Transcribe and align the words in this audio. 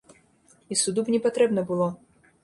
І 0.71 0.77
суду 0.83 1.03
б 1.09 1.13
не 1.15 1.19
патрэбна 1.25 1.61
было. 1.73 1.91